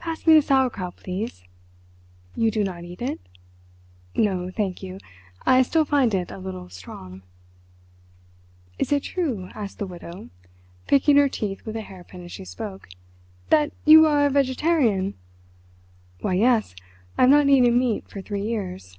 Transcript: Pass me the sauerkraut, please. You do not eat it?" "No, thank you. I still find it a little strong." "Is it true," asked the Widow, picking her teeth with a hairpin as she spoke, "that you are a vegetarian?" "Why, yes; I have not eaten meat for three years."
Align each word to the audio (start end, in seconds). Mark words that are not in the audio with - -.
Pass 0.00 0.26
me 0.26 0.34
the 0.34 0.42
sauerkraut, 0.42 0.96
please. 0.96 1.44
You 2.34 2.50
do 2.50 2.64
not 2.64 2.82
eat 2.82 3.00
it?" 3.00 3.20
"No, 4.16 4.50
thank 4.50 4.82
you. 4.82 4.98
I 5.46 5.62
still 5.62 5.84
find 5.84 6.12
it 6.16 6.32
a 6.32 6.38
little 6.38 6.68
strong." 6.68 7.22
"Is 8.80 8.90
it 8.90 9.04
true," 9.04 9.50
asked 9.54 9.78
the 9.78 9.86
Widow, 9.86 10.30
picking 10.88 11.16
her 11.16 11.28
teeth 11.28 11.64
with 11.64 11.76
a 11.76 11.82
hairpin 11.82 12.24
as 12.24 12.32
she 12.32 12.44
spoke, 12.44 12.88
"that 13.50 13.70
you 13.84 14.04
are 14.04 14.26
a 14.26 14.30
vegetarian?" 14.30 15.14
"Why, 16.22 16.34
yes; 16.34 16.74
I 17.16 17.20
have 17.22 17.30
not 17.30 17.48
eaten 17.48 17.78
meat 17.78 18.08
for 18.08 18.20
three 18.20 18.42
years." 18.48 18.98